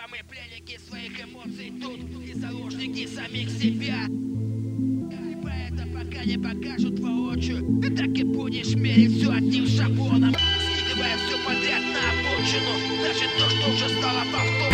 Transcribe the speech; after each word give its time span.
Ибо 0.00 0.16
мы 0.16 0.18
пленники 0.28 0.78
своих 0.78 1.20
эмоций. 1.22 1.72
Тут 1.80 2.00
И 2.24 2.32
заложники 2.34 3.06
самих 3.06 3.50
себя. 3.50 4.06
Ибо 4.06 5.50
это 5.50 5.86
пока 5.92 6.24
не 6.24 6.38
покажут 6.38 6.98
воочию 7.00 7.80
Ты 7.82 7.94
так 7.94 8.08
и 8.08 8.22
будешь 8.22 8.74
мерить 8.74 9.16
все 9.18 9.32
одним 9.32 9.66
шаблоном 9.66 10.34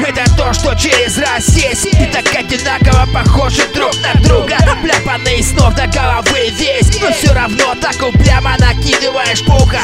Это 0.07 0.37
то, 0.37 0.53
что 0.53 0.75
через 0.75 1.18
раз 1.18 1.49
есть. 1.57 1.87
И 1.87 2.07
так 2.07 2.27
одинаково 2.35 3.07
похожи 3.12 3.62
друг 3.75 3.93
на 4.03 4.21
друга. 4.23 4.57
Обляпанные 4.57 5.43
с 5.43 5.53
ног 5.53 5.75
до 5.75 5.86
головы 5.86 6.50
весь. 6.50 7.00
Но 7.00 7.11
все 7.12 7.32
равно 7.32 7.75
так 7.81 7.96
упрямо 8.03 8.57
накидываешь 8.59 9.45
пуха 9.45 9.81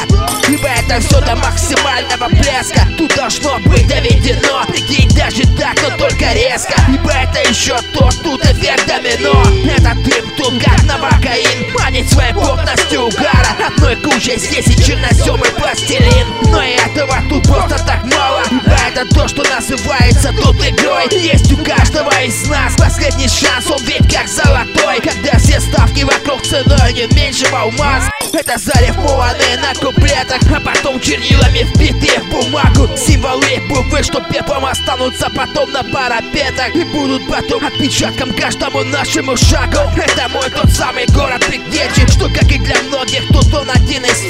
Ибо 0.47 0.67
это 0.67 0.99
все 0.99 1.19
до 1.21 1.35
максимального 1.35 2.29
блеска 2.29 2.87
Тут 2.97 3.15
должно 3.15 3.59
быть 3.59 3.87
доведено. 3.87 4.65
Прикинь, 4.67 5.09
даже 5.09 5.43
так, 5.57 5.75
но 5.81 5.97
только 5.97 6.33
резко. 6.33 6.73
Ибо 6.87 7.11
это 7.11 7.49
еще 7.49 7.75
то, 7.93 8.09
тут 8.23 8.43
эффект 8.45 8.87
домино. 8.87 9.43
Это 9.65 9.93
дым 9.95 10.29
тут 10.37 10.63
как 10.63 10.83
новокаин 10.83 11.73
Манит 11.73 12.09
своей 12.09 12.33
плотностью 12.33 13.01
угара 13.01 13.42
Одной 13.75 13.95
кучей 13.95 14.37
здесь 14.37 14.67
и 14.67 14.83
чернозем 14.83 15.41
и 15.41 15.59
пластилин 15.59 16.42
то, 19.05 19.27
что 19.27 19.43
называется 19.43 20.33
тут 20.41 20.55
игрой. 20.57 21.07
Есть 21.11 21.51
у 21.51 21.57
каждого 21.57 22.11
из 22.21 22.47
нас 22.47 22.75
последний 22.77 23.27
шанс 23.27 23.69
Он 23.69 23.81
ведь 23.83 24.11
как 24.13 24.27
золотой. 24.27 24.99
Когда 25.01 25.37
все 25.39 25.59
ставки 25.59 26.03
вокруг 26.03 26.41
ценой 26.43 26.93
не 26.93 27.07
меньше 27.15 27.45
алмаз. 27.47 28.05
Это 28.33 28.57
зарифмованные 28.57 29.57
на 29.59 29.75
куплетах 29.75 30.41
А 30.51 30.59
потом 30.59 30.99
чернилами 30.99 31.67
вбитые 31.71 32.19
в 32.19 32.29
бумагу 32.31 32.89
Символы 32.97 33.61
буквы, 33.69 34.01
что 34.01 34.21
пеплом 34.21 34.65
останутся 34.65 35.29
потом 35.29 35.71
на 35.71 35.83
парапетах. 35.83 36.75
И 36.75 36.83
будут 36.83 37.27
потом 37.27 37.65
отпечатком 37.65 38.33
каждому 38.33 38.83
нашему 38.83 39.37
шагу. 39.37 39.79
Это 39.95 40.29
мой 40.29 40.49
тот 40.49 40.71
самый 40.71 41.05
город 41.07 41.45
предтечи 41.45 42.07
Что 42.11 42.29
как 42.29 42.51
и 42.51 42.57
для 42.59 42.81
многих, 42.83 43.27
тут 43.29 43.53
он 43.53 43.69
один 43.69 44.03
из 44.05 44.22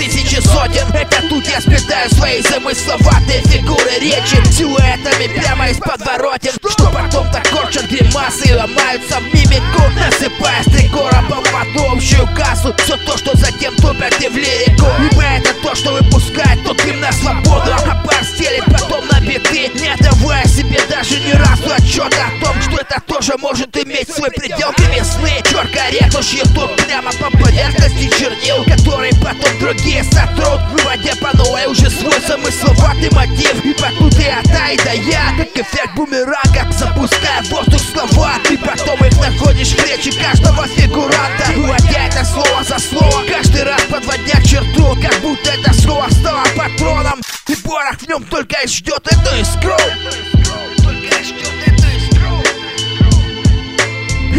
сотен 0.64 0.88
Это 0.94 1.22
тут 1.30 1.46
я 1.48 1.62
сплетаю 1.62 2.10
свои 2.12 2.42
замысловатые 2.42 3.42
фигуры 3.44 4.00
речи. 4.00 4.38
Силуэтами 4.52 5.28
прямо 5.28 5.70
из 5.70 5.78
подворотен. 5.78 6.52
Что 6.70 6.86
потом 6.88 7.30
так 7.32 7.48
корчат 7.50 7.86
гримасы 7.86 8.50
и 8.50 8.54
ломаются 8.54 9.20
в 9.20 9.34
мимику. 9.34 9.84
Насыпая 9.96 10.64
с 10.64 10.72
три 10.72 10.90
короба 10.90 11.44
в 11.44 11.56
одну 11.56 11.96
общую 11.96 12.28
кассу. 12.36 12.74
Все 12.78 12.98
то, 12.98 13.18
что 13.18 13.38
затем 13.38 13.76
топят 13.76 14.14
и 14.22 14.28
в 14.28 14.36
лирику. 14.36 14.88
Ибо 15.12 15.24
это 15.24 15.54
то, 15.62 15.76
что 15.76 15.94
выпускает 15.94 16.64
тот 16.66 16.84
им 16.86 17.00
на 17.00 17.12
свободу. 17.12 17.72
А 17.74 18.04
пар 18.06 18.24
стелит 18.24 18.66
потом 18.66 19.06
на 19.08 19.20
биты 19.20 19.70
Не 19.76 19.90
отдавая 19.90 20.46
себе 20.46 20.80
даже 21.04 21.20
ни 21.20 21.32
разу 21.32 21.74
отчет 21.74 22.14
о 22.14 22.46
том 22.46 22.62
Что 22.62 22.78
это 22.78 23.02
тоже 23.02 23.34
может 23.38 23.76
иметь 23.78 24.10
свой 24.10 24.32
предел. 24.32 24.72
Ты 24.76 24.84
весны, 24.84 25.42
черка 25.44 25.90
режущий 25.90 26.42
тут 26.56 26.76
прямо 26.78 27.12
по 27.14 27.30
поверхности 27.38 28.10
чернил 28.18 28.64
Который 28.64 29.12
потом 29.22 29.60
другие 29.60 30.04
сотрут 30.04 30.62
Выводя 30.72 31.14
по 31.22 31.36
новой 31.36 31.66
уже 31.68 31.90
свой 31.90 32.20
замысловатый 32.26 33.10
мотив 33.12 33.66
И 33.66 33.74
тут 33.74 34.20
и 34.20 34.28
ата, 34.28 34.72
и 34.72 34.78
да 34.78 34.92
я 34.92 35.34
Как 35.38 35.66
эффект 35.66 35.94
бумеранга 35.96 36.72
Запуская 36.72 37.44
в 37.44 37.50
воздух 37.50 37.82
слова 37.82 38.36
И 38.50 38.58
потом 38.58 39.06
их 39.06 39.18
находишь 39.20 39.74
в 39.74 39.86
речи 39.86 40.12
каждого 40.18 40.66
фигуранта 40.68 41.52
Выводя 41.54 42.08
это 42.08 42.24
слово 42.24 42.64
за 42.64 42.80
слово 42.80 43.24
Каждый 43.30 43.64
раз 43.64 43.82
подводя 43.90 44.42
черту 44.42 44.96
Как 45.02 45.20
будто 45.22 45.52
это 45.52 45.74
слово 45.74 46.08
стало 46.12 46.44
патроном. 46.56 47.20
И 47.50 47.56
порох 47.56 47.98
в 48.00 48.08
нем 48.08 48.24
только 48.24 48.56
и 48.64 48.68
ждет 48.68 49.06
эту 49.06 49.36
искру 49.36 50.33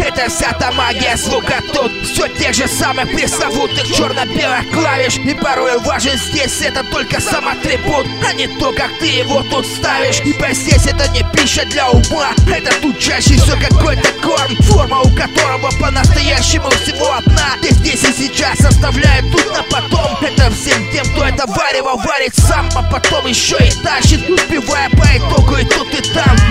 это 0.05 0.29
вся 0.29 0.53
та 0.53 0.71
магия 0.71 1.17
звука. 1.17 1.61
Тут 1.73 1.91
Все 2.03 2.27
тех 2.27 2.53
же 2.53 2.67
самых 2.67 3.11
пресловутых 3.11 3.87
черно-белых 3.87 4.69
клавиш. 4.71 5.17
И 5.17 5.33
порой 5.33 5.79
важен 5.79 6.17
здесь 6.17 6.61
это 6.61 6.83
только 6.83 7.19
сам 7.19 7.47
атрибут 7.47 8.05
А 8.27 8.33
не 8.33 8.47
то, 8.47 8.71
как 8.73 8.91
ты 8.99 9.07
его 9.07 9.41
тут 9.43 9.65
ставишь. 9.65 10.21
Ибо 10.23 10.53
здесь 10.53 10.85
это 10.85 11.07
не 11.09 11.23
пища 11.33 11.65
для 11.65 11.89
ума 11.89 12.31
Это 12.53 12.73
тут 12.81 12.99
чаще 12.99 13.35
все 13.35 13.57
какой-то 13.57 14.07
корм 14.21 14.55
Форма 14.63 15.01
у 15.01 15.09
которого 15.15 15.69
по-настоящему 15.79 16.69
всего 16.69 17.13
одна. 17.13 17.57
Ты 17.61 17.73
здесь 17.73 18.03
и 18.03 18.13
сейчас 18.13 18.59
оставляет 18.59 19.31
тут 19.31 19.51
на 19.51 19.63
потом. 19.63 20.17
Это 20.21 20.51
всем 20.51 20.91
тем, 20.91 21.05
кто 21.13 21.25
это 21.25 21.45
варево 21.47 21.95
варит 22.03 22.35
сам 22.35 22.69
А 22.75 22.83
потом 22.83 23.25
еще 23.25 23.57
и 23.57 23.71
тащит 23.83 24.29
Успевая 24.29 24.89
по 24.91 25.05
итогу. 25.17 25.57
И 25.57 25.65
тут 25.65 25.93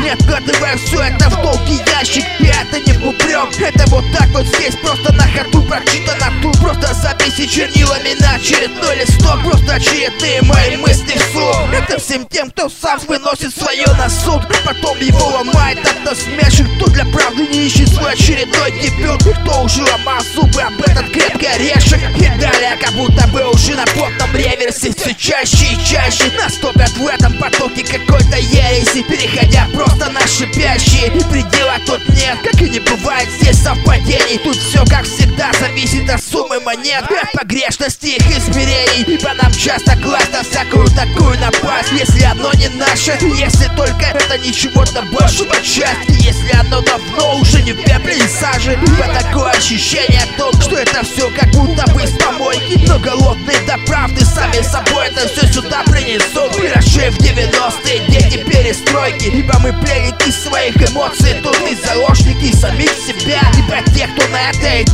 Не 0.05 0.11
откладывая 0.11 0.77
все 0.77 1.01
это 1.01 1.31
в 1.31 1.43
долгий 1.43 1.81
ящик 1.87 2.25
И 2.39 2.45
это 2.45 2.79
не 2.79 3.09
упрек 3.09 3.59
это 3.59 3.89
вот 3.89 4.05
так 4.13 4.29
вот 4.29 4.45
здесь 4.47 4.77
просто 4.77 5.13
на 5.15 5.27
ходу 5.27 5.63
прочитано 5.63 6.31
тут. 6.43 6.59
Просто 6.59 6.93
записи 6.93 7.47
чернилами 7.47 8.15
на 8.21 8.35
очередной 8.35 8.97
листок. 8.97 9.43
Просто 9.43 9.75
очередные 9.75 10.43
мои 10.43 10.77
мысли 10.77 11.17
вслух 11.17 11.73
Это 11.73 11.99
всем 11.99 12.27
тем, 12.27 12.51
кто 12.51 12.69
сам 12.69 12.99
выносит 13.09 13.57
свое 13.57 13.87
на 13.97 14.11
суд. 14.11 14.43
Потом 14.67 14.99
его 14.99 15.27
ломает 15.29 15.79
от 15.87 16.05
насмешек 16.05 16.67
Кто 16.77 16.91
для 16.91 17.07
правды 17.07 17.47
не 17.47 17.67
ищет 17.67 17.89
свой 17.89 18.13
очередной 18.13 18.73
дебют. 18.83 19.23
Кто 19.23 19.63
уже 19.63 19.83
ломал 19.85 20.21
зубы 20.35 20.61
об 20.61 20.81
этот 20.83 21.11
крепкий 21.11 21.47
орешек? 21.47 22.01
И 22.17 22.29
далее 22.39 22.77
как 22.79 22.93
будто 22.93 23.27
бы 23.29 23.43
уже 23.51 23.75
на 23.75 23.87
плотном 23.87 24.35
реверсе 24.35 24.93
Все 24.93 25.15
чаще 25.15 25.73
и 25.73 25.84
чаще 26.05 26.31
нас 26.37 26.55
топят 26.57 26.91
в 26.91 27.07
этом 27.07 27.39
потоке 27.39 27.83
какой-то 27.83 28.37
ереси 28.37 29.03
Переходя 29.03 29.69
просто 29.73 30.11
на 30.11 30.21
шипящие 30.27 31.09
И 31.09 31.25
предела 31.25 31.79
тут 31.87 32.07
нет, 32.11 32.39
как 32.43 32.61
и 32.61 32.69
не 32.69 32.81
бывает 32.81 33.29
здесь 33.31 33.63
совпадений. 33.63 34.39
Тут 34.43 34.57
все 34.57 34.85
как 34.87 35.05
всегда 35.05 35.51
зависит 35.61 36.09
от 36.11 36.23
суммы 36.23 36.61
монет 36.61 37.05
погрешности 37.35 38.07
их 38.07 38.27
измерений. 38.39 39.19
Ибо 39.19 39.35
нам 39.35 39.53
часто 39.53 39.95
на 40.35 40.43
всякую 40.43 40.89
такую 40.89 41.39
напасть 41.39 41.93
Если 41.93 42.25
оно 42.25 42.53
не 42.55 42.69
наше, 42.69 43.19
если 43.37 43.69
только 43.77 44.07
это 44.07 44.39
ничего-то 44.39 45.03
большего 45.13 45.55
часть 45.63 46.09
Если 46.09 46.53
оно 46.53 46.81
давно 46.81 47.39
уже 47.39 47.63
не 47.63 47.73
в 47.73 47.85
пепле 47.85 48.17
и 48.17 48.29
саже 48.29 48.79
Ибо 48.81 49.07
такое 49.15 49.51
ощущение 49.51 50.23
тут, 50.37 50.63
что 50.63 50.77
это 50.77 51.05
все 51.05 51.31
как 51.31 51.51
будто 51.51 51.85
бы 51.93 52.07
с 52.07 52.13
помойки. 52.23 52.87
Но 52.87 52.99
голодные 52.99 53.59
до 53.67 53.79
правды 53.87 54.25
сами 54.25 54.63
собой 54.63 55.09
это 55.09 55.29
все 55.29 55.47
сюда 55.53 55.83
принесут. 55.85 56.57
Выросшие 56.57 57.11
в 57.11 57.19
90-е 57.19 58.07
дети 58.09 58.39
перестройки. 58.45 59.27
Ибо 59.27 59.59
мы 59.61 59.73
пленники 59.73 60.31
своих 60.31 60.77
эмоций 60.91 61.41
Тут 61.43 61.61
и 61.71 61.75
заложники 61.75 62.55
самих 62.57 62.91
себя. 62.93 63.41
Ибо 63.59 63.83
те, 63.93 64.07
кто 64.09 64.27
на 64.29 64.51
это 64.51 64.83
идут, 64.83 64.94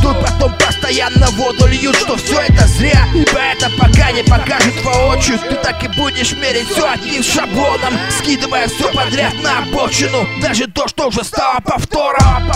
постоянно 0.91 1.31
воду 1.31 1.67
льют 1.67 1.95
Что 1.95 2.17
все 2.17 2.41
это 2.41 2.67
зря, 2.67 3.07
ибо 3.13 3.39
это 3.39 3.69
пока 3.79 4.11
не 4.11 4.23
покажет 4.23 4.73
воочию. 4.83 5.39
Ты 5.39 5.55
так 5.55 5.83
и 5.83 5.87
будешь 5.87 6.33
мерить 6.33 6.67
все 6.69 6.89
одним 6.89 7.23
шаблоном 7.23 7.93
Скидывая 8.09 8.67
все 8.67 8.91
подряд 8.91 9.33
на 9.41 9.59
обочину. 9.59 10.27
Даже 10.41 10.67
то, 10.67 10.87
что 10.87 11.07
уже 11.07 11.23
стало 11.23 11.59
повтором 11.61 12.51